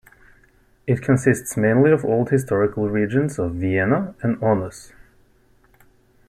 [0.87, 4.93] It consists mainly of old historical regions of Viena and Aunus.